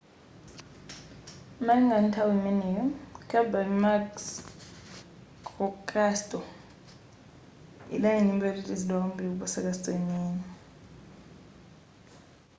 [1.65, 2.83] malingana ndi nthawi imeneyo
[3.27, 6.45] kirby muxloe castle
[7.95, 10.45] idali nyumba yotetezedwa kwambiri kuposa castle yeniyeni